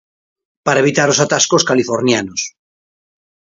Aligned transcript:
Para 0.65 0.81
evitar 0.83 1.07
os 1.13 1.21
atascos 1.25 1.67
californianos. 1.69 2.41